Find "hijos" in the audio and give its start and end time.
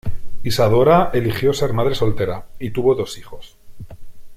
3.19-3.55